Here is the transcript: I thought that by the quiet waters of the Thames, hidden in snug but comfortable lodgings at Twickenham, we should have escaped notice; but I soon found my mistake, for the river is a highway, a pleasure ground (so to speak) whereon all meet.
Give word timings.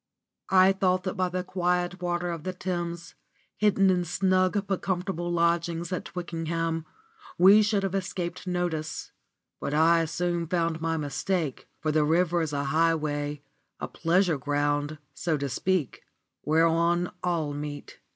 I 0.49 0.71
thought 0.71 1.03
that 1.03 1.13
by 1.13 1.29
the 1.29 1.43
quiet 1.43 2.01
waters 2.01 2.33
of 2.33 2.43
the 2.43 2.53
Thames, 2.53 3.13
hidden 3.55 3.91
in 3.91 4.03
snug 4.03 4.65
but 4.65 4.81
comfortable 4.81 5.31
lodgings 5.31 5.93
at 5.93 6.05
Twickenham, 6.05 6.87
we 7.37 7.61
should 7.61 7.83
have 7.83 7.93
escaped 7.93 8.47
notice; 8.47 9.11
but 9.59 9.75
I 9.75 10.05
soon 10.05 10.47
found 10.47 10.81
my 10.81 10.97
mistake, 10.97 11.67
for 11.81 11.91
the 11.91 12.03
river 12.03 12.41
is 12.41 12.51
a 12.51 12.63
highway, 12.63 13.43
a 13.79 13.87
pleasure 13.87 14.39
ground 14.39 14.97
(so 15.13 15.37
to 15.37 15.47
speak) 15.47 16.01
whereon 16.43 17.11
all 17.23 17.53
meet. 17.53 17.99